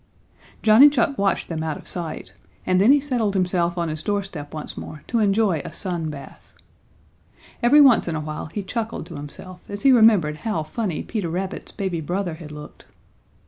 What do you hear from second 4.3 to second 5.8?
once more to enjoy a